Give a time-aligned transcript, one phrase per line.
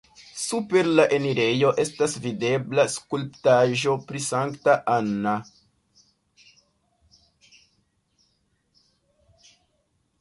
[0.43, 5.35] Super la enirejo estas videbla skulptaĵo pri Sankta Anna.